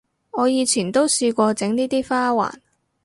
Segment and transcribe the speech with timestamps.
[0.31, 2.53] 我以前都試過整呢啲花環